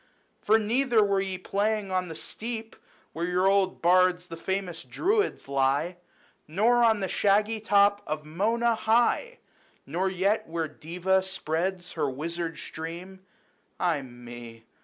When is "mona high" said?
8.25-9.37